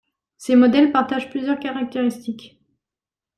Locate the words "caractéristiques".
1.59-2.59